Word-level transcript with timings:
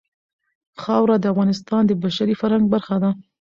خاوره 0.81 1.15
د 1.19 1.25
افغانستان 1.33 1.81
د 1.85 1.91
بشري 2.03 2.35
فرهنګ 2.41 2.65
برخه 2.73 2.95
ده. 3.03 3.11